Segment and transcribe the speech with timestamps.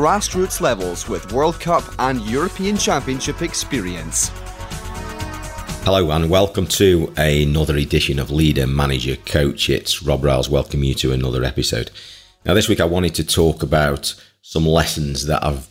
[0.00, 4.30] grassroots levels with World Cup and European Championship experience.
[5.84, 9.68] Hello and welcome to another edition of Leader Manager Coach.
[9.68, 10.48] It's Rob Riles.
[10.48, 11.90] Welcome you to another episode.
[12.46, 15.68] Now, this week I wanted to talk about some lessons that have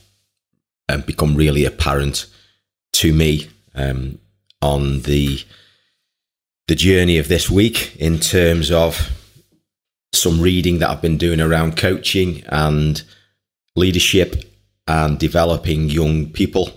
[0.90, 2.28] um, become really apparent
[2.94, 4.20] to me um,
[4.62, 5.44] on the
[6.68, 9.10] the journey of this week in terms of
[10.14, 13.04] some reading that I've been doing around coaching and
[13.80, 14.44] leadership
[14.88, 16.70] and developing young people,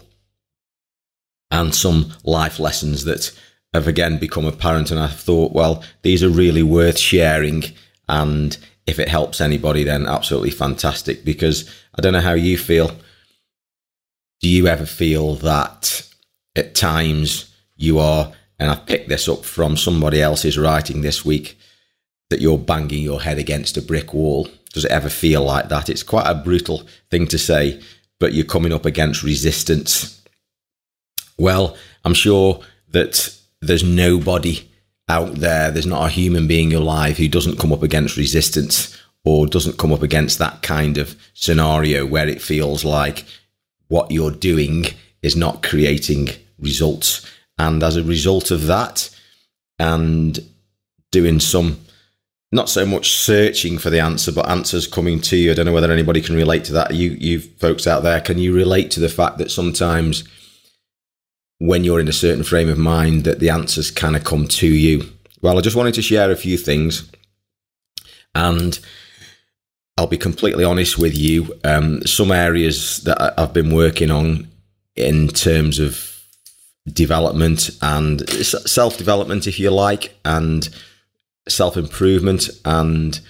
[1.50, 3.30] and some life lessons that
[3.74, 4.90] have again become apparent.
[4.90, 7.64] And I thought, well, these are really worth sharing.
[8.08, 11.24] And if it helps anybody, then absolutely fantastic.
[11.24, 12.90] Because I don't know how you feel.
[14.40, 16.08] Do you ever feel that
[16.56, 21.58] at times you are, and I've picked this up from somebody else's writing this week,
[22.30, 24.48] that you're banging your head against a brick wall?
[24.72, 25.88] Does it ever feel like that?
[25.88, 27.80] It's quite a brutal thing to say,
[28.18, 30.22] but you're coming up against resistance.
[31.38, 34.68] Well, I'm sure that there's nobody
[35.08, 39.46] out there, there's not a human being alive who doesn't come up against resistance or
[39.46, 43.24] doesn't come up against that kind of scenario where it feels like
[43.88, 44.86] what you're doing
[45.22, 47.28] is not creating results.
[47.58, 49.10] And as a result of that,
[49.78, 50.38] and
[51.10, 51.80] doing some
[52.52, 55.50] not so much searching for the answer, but answers coming to you.
[55.50, 56.94] I don't know whether anybody can relate to that.
[56.94, 60.24] You, you folks out there, can you relate to the fact that sometimes
[61.58, 64.66] when you're in a certain frame of mind, that the answers kind of come to
[64.66, 65.10] you?
[65.40, 67.10] Well, I just wanted to share a few things,
[68.34, 68.78] and
[69.96, 71.58] I'll be completely honest with you.
[71.64, 74.48] Um, some areas that I've been working on
[74.94, 76.22] in terms of
[76.86, 80.68] development and self development, if you like, and
[81.48, 83.20] self improvement and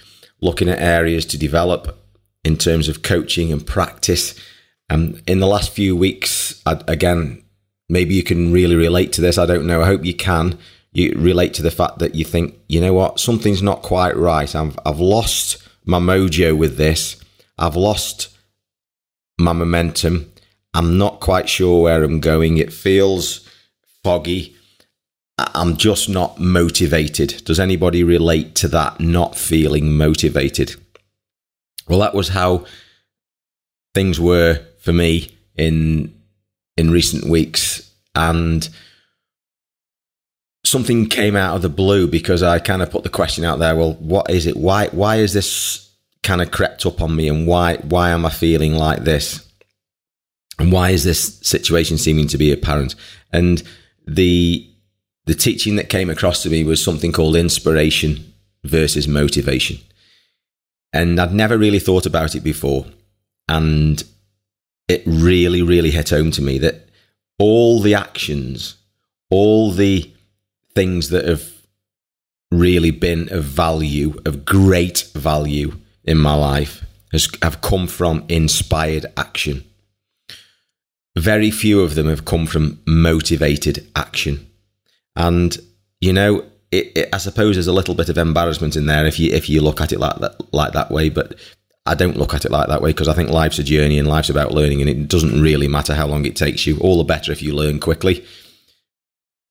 [0.41, 1.99] looking at areas to develop
[2.45, 4.39] in terms of coaching and practice.
[4.91, 7.43] Um, in the last few weeks, I, again,
[7.89, 9.39] maybe you can really relate to this.
[9.39, 9.83] I don't know.
[9.83, 10.59] I hope you can.
[10.93, 14.55] You relate to the fact that you think, you know what, something's not quite right.
[14.55, 17.17] I've, I've lost my mojo with this.
[17.59, 18.37] I've lost
[19.39, 20.33] my momentum.
[20.75, 22.59] I'm not quite sure where I'm going.
[22.59, 23.49] It feels
[24.03, 24.57] foggy.
[25.55, 27.43] I'm just not motivated.
[27.45, 30.77] Does anybody relate to that not feeling motivated?
[31.89, 32.67] Well, that was how
[33.95, 36.15] things were for me in
[36.77, 38.69] in recent weeks and
[40.65, 43.77] something came out of the blue because I kind of put the question out there,
[43.77, 44.57] well, what is it?
[44.57, 45.91] Why why is this
[46.23, 49.47] kind of crept up on me and why why am I feeling like this?
[50.59, 52.95] And why is this situation seeming to be apparent?
[53.33, 53.63] And
[54.07, 54.69] the
[55.27, 58.33] the teaching that came across to me was something called inspiration
[58.65, 59.79] versus motivation.
[60.93, 62.87] And I'd never really thought about it before.
[63.49, 64.03] And
[64.89, 66.89] it really, really hit home to me that
[67.39, 68.77] all the actions,
[69.31, 70.11] all the
[70.75, 71.51] things that have
[72.51, 79.07] really been of value, of great value in my life, has, have come from inspired
[79.17, 79.65] action.
[81.17, 84.47] Very few of them have come from motivated action.
[85.17, 85.57] And
[86.01, 89.21] you know, it, it, I suppose there's a little bit of embarrassment in there if
[89.21, 91.11] you if you look at it like that like that way.
[91.11, 91.39] But
[91.85, 94.09] I don't look at it like that way because I think life's a journey and
[94.09, 96.79] life's about learning, and it doesn't really matter how long it takes you.
[96.79, 98.25] All the better if you learn quickly.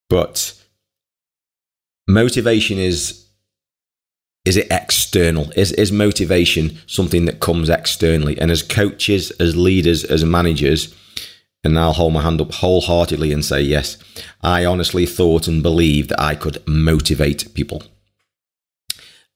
[0.10, 0.60] But
[2.08, 3.26] motivation is
[4.44, 5.52] is it external?
[5.56, 8.40] Is is motivation something that comes externally?
[8.40, 10.96] And as coaches, as leaders, as managers,
[11.64, 13.98] and I'll hold my hand up wholeheartedly and say, yes,
[14.42, 17.84] I honestly thought and believed that I could motivate people.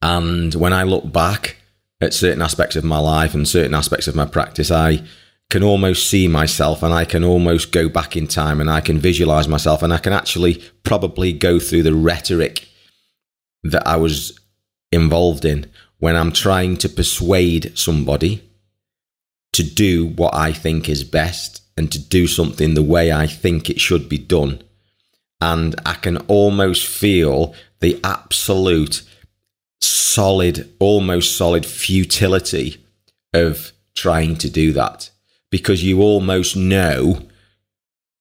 [0.01, 1.57] And when I look back
[2.01, 5.03] at certain aspects of my life and certain aspects of my practice, I
[5.49, 8.97] can almost see myself and I can almost go back in time and I can
[8.97, 12.67] visualize myself and I can actually probably go through the rhetoric
[13.63, 14.37] that I was
[14.91, 18.41] involved in when I'm trying to persuade somebody
[19.53, 23.69] to do what I think is best and to do something the way I think
[23.69, 24.61] it should be done.
[25.41, 29.03] And I can almost feel the absolute
[29.81, 32.83] solid, almost solid futility
[33.33, 35.09] of trying to do that.
[35.55, 37.21] because you almost know.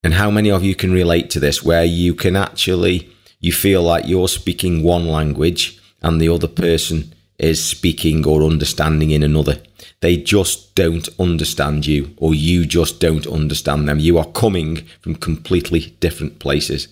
[0.05, 3.11] And how many of you can relate to this where you can actually,
[3.41, 9.11] you feel like you're speaking one language and the other person is speaking or understanding
[9.11, 9.57] in another.
[10.05, 14.01] They just don't understand you, or you just don't understand them.
[14.01, 16.89] You are coming from completely different places.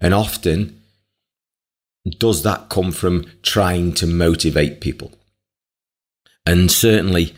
[0.00, 0.80] And often,
[2.08, 5.12] does that come from trying to motivate people?
[6.46, 7.34] And certainly,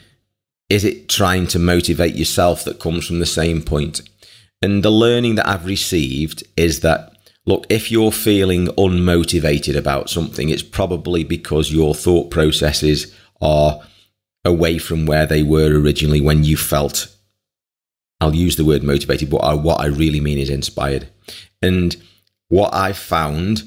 [0.71, 4.03] is it trying to motivate yourself that comes from the same point?
[4.63, 10.51] And the learning that I've received is that look, if you're feeling unmotivated about something,
[10.51, 13.13] it's probably because your thought processes
[13.43, 13.81] are
[14.47, 17.15] away from where they were originally when you felt,
[18.21, 21.09] I'll use the word motivated, but I, what I really mean is inspired.
[21.61, 21.97] And
[22.49, 23.65] what I've found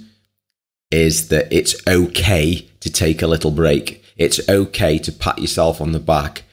[0.90, 4.04] is that it's okay to take a little break.
[4.18, 6.44] It's okay to pat yourself on the back,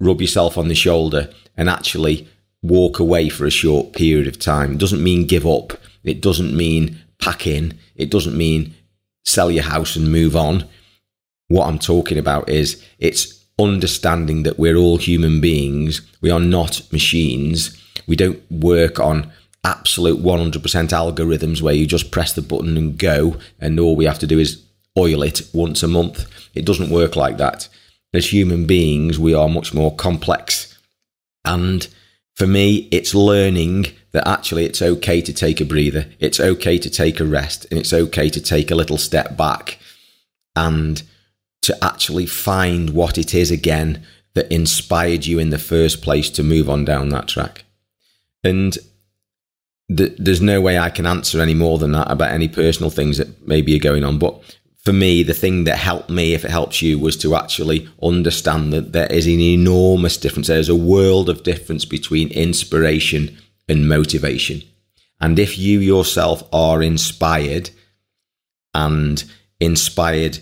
[0.00, 2.28] rub yourself on the shoulder, and actually
[2.62, 4.72] walk away for a short period of time.
[4.72, 5.74] It doesn't mean give up.
[6.04, 7.78] It doesn't mean pack in.
[7.94, 8.74] It doesn't mean
[9.24, 10.68] sell your house and move on.
[11.48, 16.02] What I'm talking about is it's understanding that we're all human beings.
[16.20, 17.76] We are not machines.
[18.06, 19.32] We don't work on
[19.64, 24.18] absolute 100% algorithms where you just press the button and go, and all we have
[24.20, 24.62] to do is
[24.98, 26.26] oil it once a month.
[26.54, 27.68] It doesn't work like that.
[28.12, 30.78] As human beings, we are much more complex.
[31.44, 31.86] And
[32.34, 36.90] for me, it's learning that actually it's okay to take a breather, it's okay to
[36.90, 39.78] take a rest, and it's okay to take a little step back
[40.54, 41.02] and
[41.62, 44.04] to actually find what it is again
[44.34, 47.64] that inspired you in the first place to move on down that track.
[48.42, 48.76] And
[49.94, 53.18] th- there's no way I can answer any more than that about any personal things
[53.18, 54.18] that maybe are going on.
[54.18, 54.42] But
[54.84, 58.72] for me, the thing that helped me, if it helps you, was to actually understand
[58.72, 60.48] that there is an enormous difference.
[60.48, 63.38] There's a world of difference between inspiration
[63.68, 64.62] and motivation.
[65.20, 67.70] And if you yourself are inspired
[68.74, 69.22] and
[69.60, 70.40] inspired,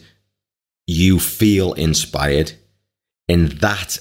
[0.91, 2.53] you feel inspired,
[3.29, 3.99] and that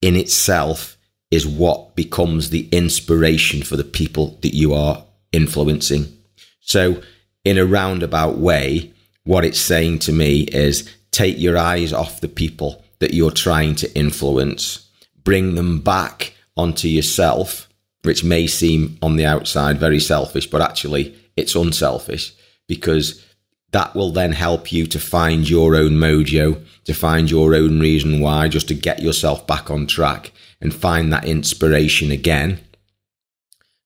[0.00, 0.96] in itself
[1.32, 6.16] is what becomes the inspiration for the people that you are influencing.
[6.60, 7.02] So,
[7.44, 8.92] in a roundabout way,
[9.24, 13.74] what it's saying to me is take your eyes off the people that you're trying
[13.76, 14.88] to influence,
[15.24, 17.68] bring them back onto yourself,
[18.02, 22.32] which may seem on the outside very selfish, but actually it's unselfish
[22.68, 23.24] because
[23.72, 28.20] that will then help you to find your own mojo, to find your own reason
[28.20, 32.60] why, just to get yourself back on track and find that inspiration again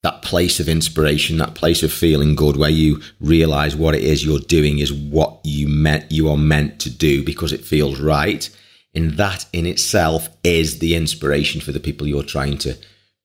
[0.07, 4.25] that place of inspiration, that place of feeling good where you realize what it is
[4.25, 8.49] you're doing is what you meant you are meant to do because it feels right.
[8.95, 12.77] And that in itself is the inspiration for the people you're trying to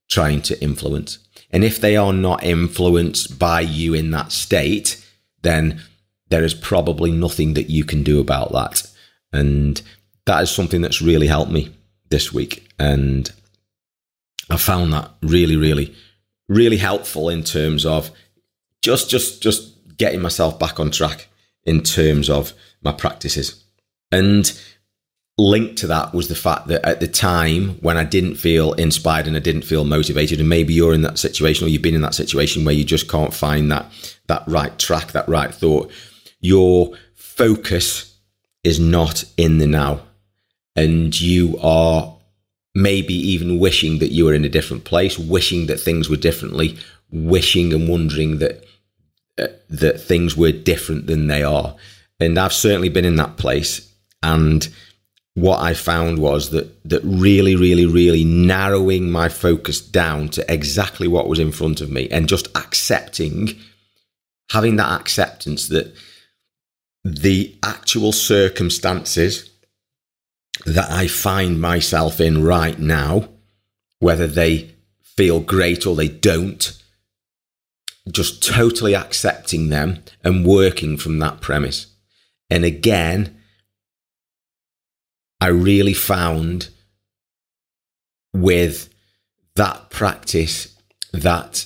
[0.10, 1.20] trying to influence.
[1.52, 5.06] And if they are not influenced by you in that state,
[5.44, 5.84] then
[6.32, 8.84] there is probably nothing that you can do about that.
[9.32, 9.82] And
[10.26, 11.70] that is something that's really helped me
[12.10, 12.68] this week.
[12.80, 13.32] And
[14.50, 15.96] I found that really, really
[16.52, 18.12] really helpful in terms of
[18.82, 21.28] just just just getting myself back on track
[21.64, 23.64] in terms of my practices.
[24.12, 24.52] And
[25.38, 29.28] linked to that was the fact that at the time when I didn't feel inspired
[29.28, 32.02] and I didn't feel motivated, and maybe you're in that situation or you've been in
[32.02, 33.86] that situation where you just can't find that
[34.28, 35.90] that right track, that right thought,
[36.42, 38.18] your focus
[38.64, 40.02] is not in the now.
[40.76, 42.16] And you are
[42.74, 46.78] maybe even wishing that you were in a different place, wishing that things were differently,
[47.12, 48.66] wishing and wondering that
[49.38, 51.76] uh, that things were different than they are.
[52.20, 53.92] And I've certainly been in that place.
[54.24, 54.68] And
[55.34, 61.08] what I found was that that really, really, really narrowing my focus down to exactly
[61.08, 63.60] what was in front of me and just accepting,
[64.52, 65.94] having that acceptance that
[67.04, 69.50] the actual circumstances
[70.66, 73.30] that I find myself in right now,
[74.00, 76.78] whether they feel great or they don't,
[78.12, 81.88] just totally accepting them and working from that premise.
[82.50, 83.38] And again,
[85.40, 86.70] I really found
[88.34, 88.90] with
[89.56, 90.76] that practice
[91.12, 91.66] that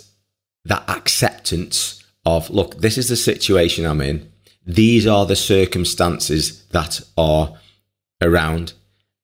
[0.64, 4.32] that acceptance of look this is the situation i'm in
[4.66, 7.58] these are the circumstances that are
[8.22, 8.74] around,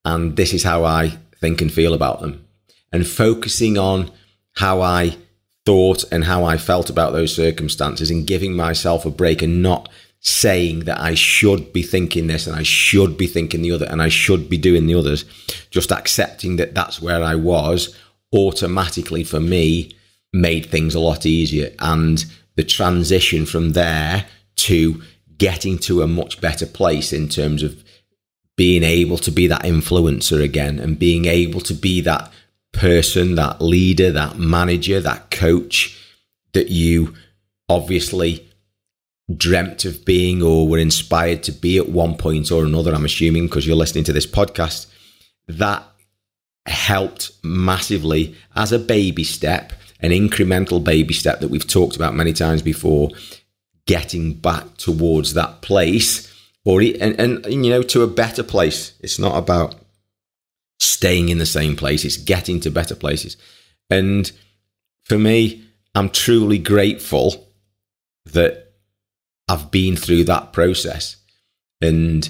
[0.06, 2.46] and this is how I think and feel about them.
[2.92, 4.12] And focusing on
[4.56, 5.18] how I
[5.66, 9.90] thought and how I felt about those circumstances and giving myself a break and not
[10.20, 14.02] saying that I should be thinking this and I should be thinking the other and
[14.02, 15.26] I should be doing the others,
[15.72, 17.98] just accepting that that's where I was
[18.34, 19.96] automatically for me
[20.32, 21.72] made things a lot easier.
[21.80, 22.24] And
[22.56, 24.26] the transition from there
[24.58, 25.02] to
[25.42, 27.84] getting to a much better place in terms of
[28.56, 32.32] being able to be that influencer again and being able to be that
[32.74, 36.00] person, that leader, that manager, that coach
[36.54, 37.16] that you
[37.68, 38.48] obviously
[39.36, 42.94] dreamt of being or were inspired to be at one point or another.
[42.94, 44.86] I'm assuming because you're listening to this podcast,
[45.48, 45.84] that
[46.68, 52.32] helped massively as a baby step, an incremental baby step that we've talked about many
[52.32, 53.10] times before,
[53.86, 56.32] getting back towards that place
[56.66, 58.94] or and, and, you know to a better place.
[59.00, 59.76] It's not about
[60.80, 63.38] staying in the same place; it's getting to better places.
[63.90, 64.32] And
[65.04, 65.64] for me,
[65.96, 67.48] I'm truly grateful
[68.26, 68.74] that
[69.48, 71.18] I've been through that process
[71.82, 72.30] and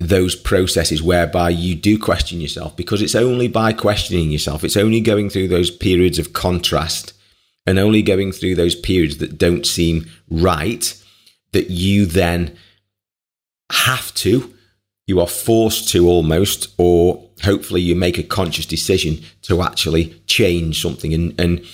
[0.00, 5.00] those processes whereby you do question yourself because it's only by questioning yourself, it's only
[5.00, 7.12] going through those periods of contrast
[7.66, 11.00] and only going through those periods that don't seem right
[11.52, 12.56] that you then
[13.70, 14.54] have to,
[15.06, 20.80] you are forced to almost, or hopefully you make a conscious decision to actually change
[20.80, 21.12] something.
[21.12, 21.64] And, and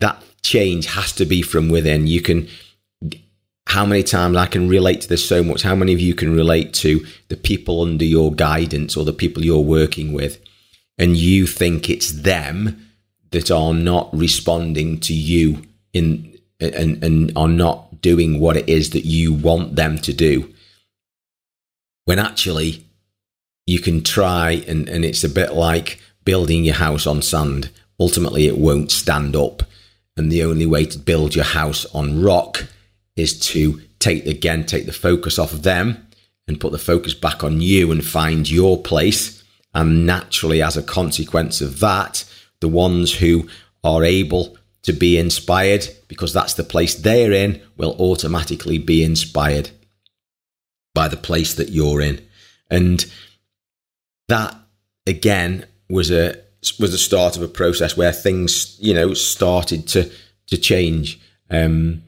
[0.00, 2.06] that change has to be from within.
[2.06, 2.48] You can,
[3.66, 5.62] how many times I can relate to this so much.
[5.62, 9.44] How many of you can relate to the people under your guidance or the people
[9.44, 10.42] you're working with,
[10.98, 12.86] and you think it's them
[13.32, 15.62] that are not responding to you
[15.92, 20.52] in and, and are not doing what it is that you want them to do
[22.04, 22.84] when actually
[23.66, 27.70] you can try and, and it's a bit like building your house on sand.
[27.98, 29.62] Ultimately, it won't stand up.
[30.16, 32.66] And the only way to build your house on rock
[33.16, 36.06] is to take again, take the focus off of them
[36.48, 39.42] and put the focus back on you and find your place.
[39.74, 42.24] And naturally, as a consequence of that,
[42.62, 43.46] the ones who
[43.84, 49.70] are able to be inspired because that's the place they're in will automatically be inspired
[50.94, 52.24] by the place that you're in.
[52.70, 53.04] And
[54.28, 54.56] that
[55.06, 56.36] again was a
[56.78, 60.10] was the start of a process where things, you know, started to
[60.46, 61.20] to change.
[61.50, 62.04] Um,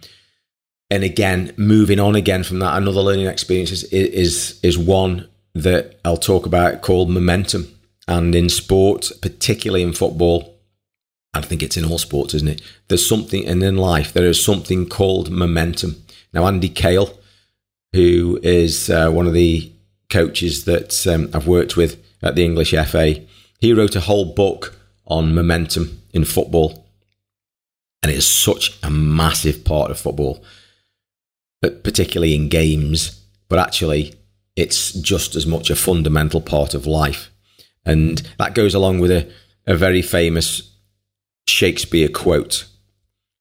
[0.90, 5.99] and again, moving on again from that, another learning experience is, is is one that
[6.04, 7.73] I'll talk about called momentum.
[8.06, 10.58] And in sport, particularly in football,
[11.32, 12.62] I think it's in all sports, isn't it?
[12.88, 16.04] There's something, and in life, there is something called momentum.
[16.32, 17.18] Now, Andy Cale,
[17.92, 19.73] who is uh, one of the
[20.11, 23.23] coaches that um, I've worked with at the English FA.
[23.61, 26.87] He wrote a whole book on momentum in football,
[28.02, 30.42] and it is such a massive part of football,
[31.62, 34.14] particularly in games, but actually,
[34.56, 37.30] it's just as much a fundamental part of life.
[37.84, 39.30] And that goes along with a,
[39.66, 40.74] a very famous
[41.46, 42.66] Shakespeare quote.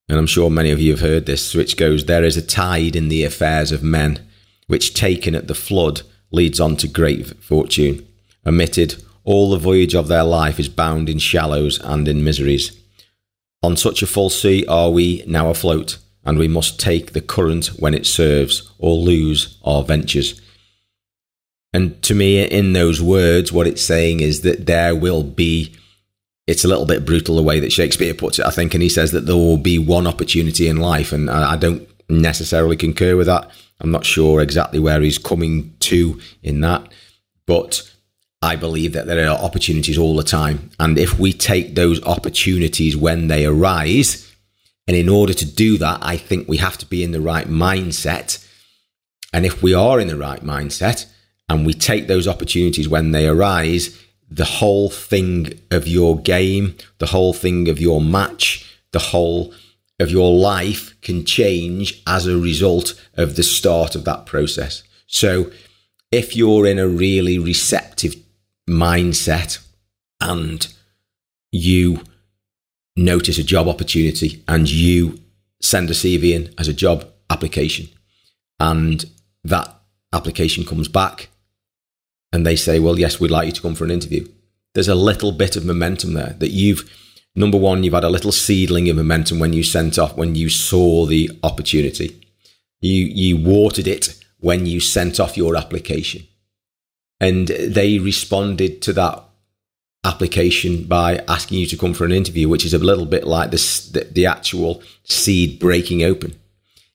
[0.09, 2.95] And I'm sure many of you have heard this, which goes, There is a tide
[2.95, 4.27] in the affairs of men
[4.67, 8.05] which taken at the flood leads on to great fortune.
[8.45, 12.77] Omitted, all the voyage of their life is bound in shallows and in miseries.
[13.61, 17.67] On such a full sea are we now afloat, and we must take the current
[17.79, 20.41] when it serves, or lose our ventures.
[21.73, 25.73] And to me, in those words, what it's saying is that there will be,
[26.45, 28.89] it's a little bit brutal the way that Shakespeare puts it, I think, and he
[28.89, 33.27] says that there will be one opportunity in life, and I don't necessarily concur with
[33.27, 33.49] that.
[33.79, 36.87] I'm not sure exactly where he's coming to in that,
[37.47, 37.89] but
[38.41, 40.69] I believe that there are opportunities all the time.
[40.79, 44.29] And if we take those opportunities when they arise,
[44.87, 47.47] and in order to do that, I think we have to be in the right
[47.47, 48.45] mindset.
[49.31, 51.07] And if we are in the right mindset
[51.49, 57.07] and we take those opportunities when they arise, the whole thing of your game, the
[57.07, 59.53] whole thing of your match, the whole
[59.99, 64.83] of your life can change as a result of the start of that process.
[65.07, 65.51] So
[66.11, 68.15] if you're in a really receptive
[68.67, 69.59] mindset
[70.19, 70.67] and
[71.51, 72.01] you
[72.95, 75.19] notice a job opportunity and you
[75.61, 77.87] send a CV in as a job application
[78.59, 79.05] and
[79.43, 79.73] that
[80.11, 81.29] application comes back
[82.33, 84.27] and they say, well, yes, we'd like you to come for an interview.
[84.73, 86.91] There's a little bit of momentum there that you've
[87.35, 90.49] number one, you've had a little seedling of momentum when you sent off, when you
[90.49, 92.19] saw the opportunity.
[92.81, 96.27] You, you watered it when you sent off your application.
[97.19, 99.23] And they responded to that
[100.03, 103.51] application by asking you to come for an interview, which is a little bit like
[103.51, 106.35] the, the actual seed breaking open.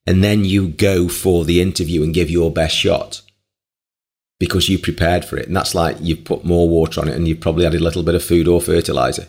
[0.07, 3.23] And then you go for the interview and give your best shot
[4.39, 5.47] because you prepared for it.
[5.47, 8.03] And that's like you've put more water on it and you've probably added a little
[8.03, 9.27] bit of food or fertilizer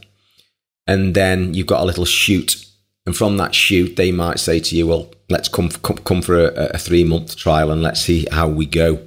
[0.90, 2.66] and then you've got a little shoot.
[3.06, 6.50] And from that shoot, they might say to you, well, let's come, come, come for
[6.50, 9.00] a, a three month trial and let's see how we go.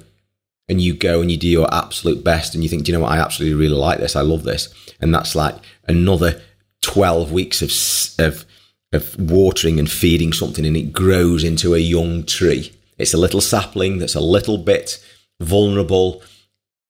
[0.69, 3.03] And you go and you do your absolute best and you think, do you know
[3.03, 3.11] what?
[3.11, 4.15] I absolutely really like this.
[4.15, 4.73] I love this.
[5.01, 5.55] And that's like
[5.85, 6.41] another
[6.83, 8.45] 12 weeks of, of,
[8.93, 12.71] of watering and feeding something and it grows into a young tree.
[12.97, 15.03] It's a little sapling that's a little bit
[15.43, 16.21] vulnerable.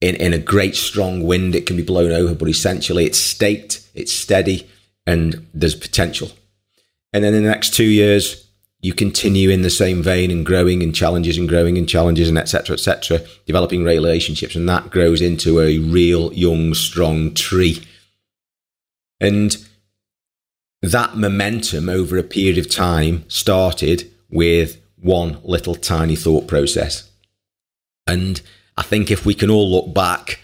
[0.02, 3.88] In, in a great strong wind, it can be blown over, but essentially it's staked,
[3.94, 4.70] it's steady,
[5.08, 6.30] and there's potential.
[7.14, 8.48] And then in the next two years,
[8.82, 12.38] you continue in the same vein and growing and challenges and growing and challenges and
[12.38, 12.74] etc.
[12.74, 13.22] etc.
[13.46, 17.82] developing relationships, and that grows into a real young, strong tree.
[19.22, 19.56] And
[20.82, 27.10] that momentum over a period of time started with one little tiny thought process.
[28.08, 28.42] And
[28.78, 30.40] I think if we can all look back,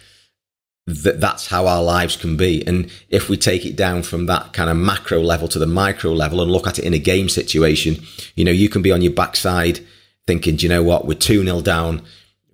[0.86, 2.66] that that's how our lives can be.
[2.66, 6.12] And if we take it down from that kind of macro level to the micro
[6.12, 8.04] level and look at it in a game situation,
[8.36, 9.82] you know, you can be on your backside
[10.26, 12.02] thinking, do you know what, we're 2 0 down,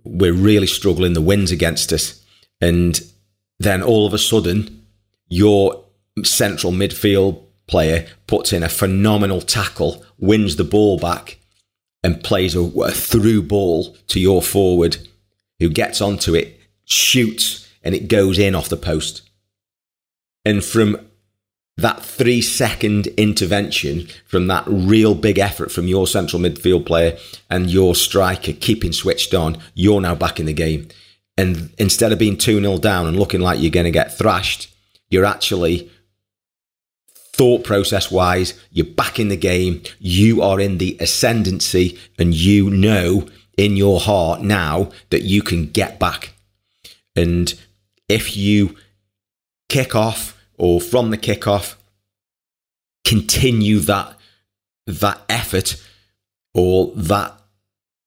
[0.04, 2.24] we're really struggling, the wind's against us.
[2.62, 3.00] And
[3.60, 4.86] then all of a sudden,
[5.28, 5.84] your
[6.24, 11.38] central midfield player puts in a phenomenal tackle, wins the ball back,
[12.06, 14.96] and plays a, a through ball to your forward
[15.58, 19.24] who gets onto it, shoots, and it goes in off the post.
[20.46, 21.00] And from
[21.78, 27.18] that three second intervention, from that real big effort from your central midfield player
[27.50, 30.88] and your striker keeping switched on, you're now back in the game.
[31.40, 34.72] And instead of being 2 0 down and looking like you're going to get thrashed,
[35.10, 35.92] you're actually
[37.36, 42.70] thought process wise, you're back in the game, you are in the ascendancy, and you
[42.70, 43.28] know
[43.58, 46.34] in your heart now that you can get back.
[47.16, 47.54] And
[48.08, 48.76] if you
[49.70, 51.76] kick off or from the kickoff,
[53.04, 54.18] continue that
[54.88, 55.82] that effort
[56.54, 57.34] or that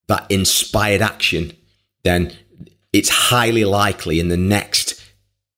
[0.09, 1.53] that inspired action,
[2.03, 2.33] then
[2.93, 5.03] it's highly likely in the next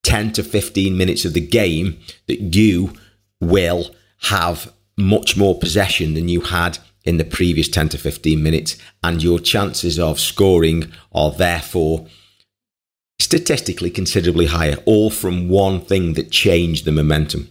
[0.02, 2.94] 10 to 15 minutes of the game that you
[3.40, 8.76] will have much more possession than you had in the previous 10 to 15 minutes,
[9.02, 12.06] and your chances of scoring are therefore
[13.18, 17.50] statistically considerably higher, all from one thing that changed the momentum.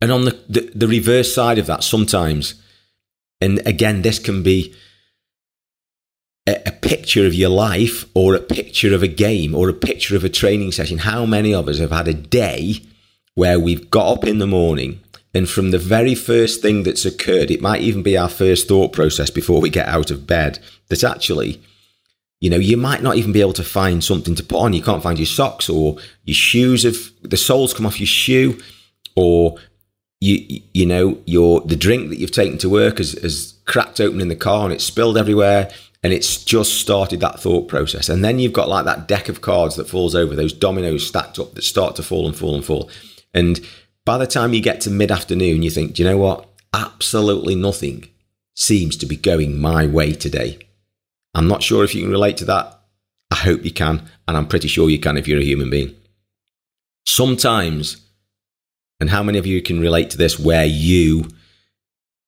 [0.00, 2.54] And on the, the, the reverse side of that, sometimes,
[3.40, 4.74] and again, this can be
[6.46, 10.16] a, a picture of your life or a picture of a game or a picture
[10.16, 10.98] of a training session.
[10.98, 12.82] How many of us have had a day
[13.34, 15.00] where we've got up in the morning
[15.32, 18.92] and from the very first thing that's occurred, it might even be our first thought
[18.92, 21.60] process before we get out of bed, that actually,
[22.40, 24.72] you know, you might not even be able to find something to put on.
[24.72, 28.60] You can't find your socks or your shoes have the soles come off your shoe
[29.14, 29.56] or
[30.20, 34.20] you you know your the drink that you've taken to work has, has cracked open
[34.20, 35.70] in the car and it's spilled everywhere
[36.02, 39.40] and it's just started that thought process and then you've got like that deck of
[39.40, 42.64] cards that falls over those dominoes stacked up that start to fall and fall and
[42.64, 42.90] fall
[43.34, 43.60] and
[44.04, 46.48] by the time you get to mid afternoon, you think, do you know what?
[46.72, 48.08] Absolutely nothing
[48.54, 50.58] seems to be going my way today.
[51.34, 52.80] I'm not sure if you can relate to that.
[53.30, 54.08] I hope you can.
[54.26, 55.94] And I'm pretty sure you can if you're a human being.
[57.06, 57.98] Sometimes,
[59.00, 61.28] and how many of you can relate to this, where you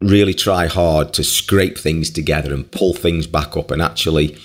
[0.01, 4.37] really try hard to scrape things together and pull things back up and actually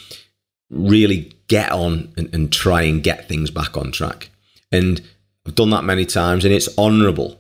[0.70, 4.30] really get on and, and try and get things back on track.
[4.72, 5.02] And
[5.48, 7.40] I've done that many times and it's honorable.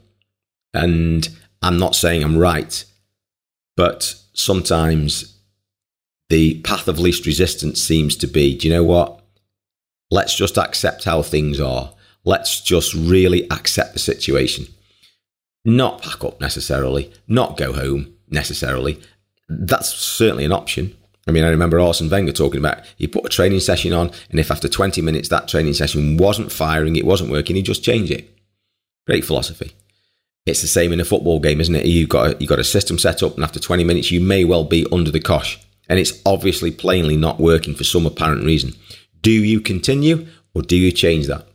[0.73, 1.27] And
[1.61, 2.85] I'm not saying I'm right,
[3.75, 5.37] but sometimes
[6.29, 9.21] the path of least resistance seems to be do you know what?
[10.09, 11.93] Let's just accept how things are.
[12.23, 14.67] Let's just really accept the situation.
[15.65, 19.01] Not pack up necessarily, not go home necessarily.
[19.49, 20.95] That's certainly an option.
[21.27, 24.39] I mean, I remember Arsene Wenger talking about he put a training session on, and
[24.39, 28.11] if after 20 minutes that training session wasn't firing, it wasn't working, he'd just changed
[28.11, 28.33] it.
[29.05, 29.73] Great philosophy.
[30.45, 31.85] It's the same in a football game, isn't it?
[31.85, 34.45] You've got a, you've got a system set up, and after 20 minutes, you may
[34.45, 35.59] well be under the cosh,
[35.89, 38.73] and it's obviously plainly not working for some apparent reason.
[39.21, 41.45] Do you continue or do you change that?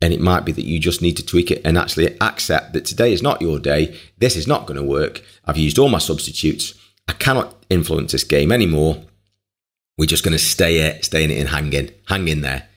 [0.00, 2.84] And it might be that you just need to tweak it and actually accept that
[2.84, 3.98] today is not your day.
[4.18, 5.22] This is not going to work.
[5.44, 6.74] I've used all my substitutes.
[7.08, 9.02] I cannot influence this game anymore.
[9.98, 12.68] We're just going to stay it, stay in it, and hang in, hang in there,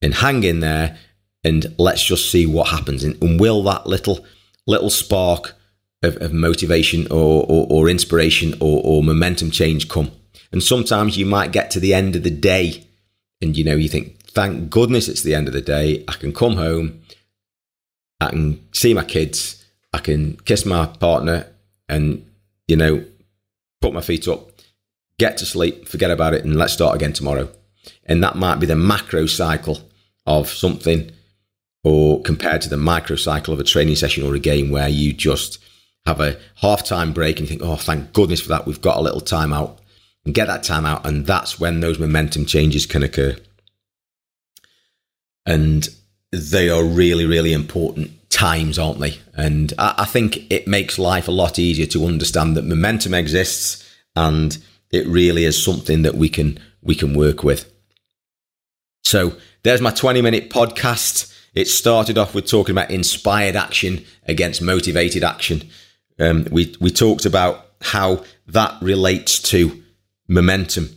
[0.00, 0.98] and hang in there,
[1.42, 3.02] and let's just see what happens.
[3.02, 4.24] And, and will that little
[4.66, 5.54] little spark
[6.02, 10.12] of, of motivation or, or, or inspiration or, or momentum change come?
[10.52, 12.86] And sometimes you might get to the end of the day,
[13.40, 16.04] and you know you think, thank goodness it's the end of the day.
[16.06, 17.00] I can come home,
[18.20, 21.46] I can see my kids, I can kiss my partner,
[21.88, 22.24] and
[22.68, 23.04] you know,
[23.80, 24.50] put my feet up,
[25.18, 27.50] get to sleep, forget about it, and let's start again tomorrow.
[28.04, 29.78] And that might be the macro cycle
[30.26, 31.10] of something,
[31.82, 35.12] or compared to the micro cycle of a training session or a game where you
[35.12, 35.58] just
[36.06, 38.66] have a half time break and think, oh, thank goodness for that.
[38.66, 39.80] We've got a little time out
[40.24, 41.06] and get that time out.
[41.06, 43.36] And that's when those momentum changes can occur.
[45.46, 45.88] And
[46.32, 49.18] they are really, really important times, aren't they?
[49.34, 53.86] And I, I think it makes life a lot easier to understand that momentum exists
[54.16, 54.56] and
[54.90, 57.70] it really is something that we can we can work with.
[59.04, 61.36] So there's my 20 minute podcast.
[61.52, 65.68] It started off with talking about inspired action against motivated action.
[66.18, 69.82] Um, we we talked about how that relates to
[70.28, 70.88] momentum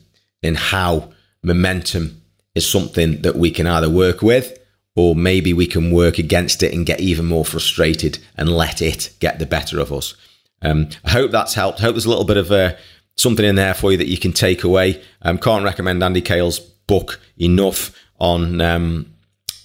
[0.42, 1.12] and how
[1.44, 2.22] momentum
[2.56, 4.58] is something that we can either work with
[4.96, 9.12] or maybe we can work against it and get even more frustrated and let it
[9.20, 10.16] get the better of us.
[10.62, 11.80] Um, I hope that's helped.
[11.80, 12.76] I hope there's a little bit of uh,
[13.18, 15.02] something in there for you that you can take away.
[15.22, 19.14] Um, can't recommend Andy Cale's book enough on um,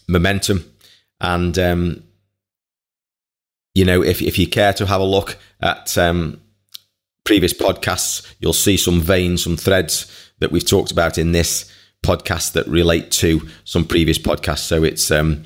[0.09, 0.65] momentum.
[1.21, 2.03] And, um,
[3.75, 6.41] you know, if, if you care to have a look at um,
[7.25, 12.53] previous podcasts, you'll see some veins, some threads that we've talked about in this podcast
[12.53, 14.61] that relate to some previous podcasts.
[14.61, 15.45] So it's um,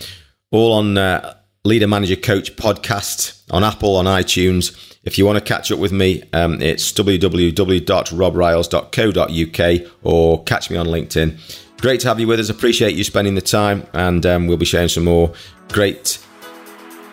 [0.51, 1.35] all on uh,
[1.65, 4.77] Leader Manager Coach podcast on Apple, on iTunes.
[5.05, 10.87] If you want to catch up with me, um, it's www.robriles.co.uk or catch me on
[10.87, 11.59] LinkedIn.
[11.81, 12.49] Great to have you with us.
[12.49, 15.33] Appreciate you spending the time, and um, we'll be sharing some more
[15.73, 16.25] great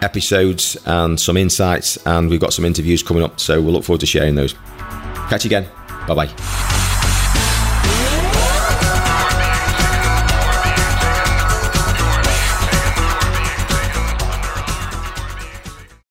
[0.02, 1.97] episodes and some insights.
[2.06, 4.54] And we've got some interviews coming up, so we'll look forward to sharing those.
[5.30, 5.67] Catch you again.
[6.08, 6.78] Bye bye.